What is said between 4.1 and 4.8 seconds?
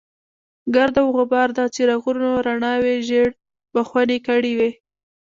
کړې وې.